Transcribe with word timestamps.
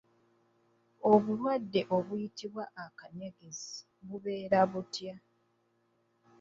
Obulwadde 1.11 1.81
obuyitibwa 1.95 2.63
akanyegezi 2.85 3.75
bubeera 4.07 4.59
butya? 4.71 5.15